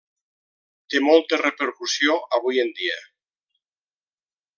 Té 0.93 1.01
molta 1.07 1.39
repercussió 1.41 2.15
avui 2.39 2.63
en 2.65 2.73
dia. 2.81 2.97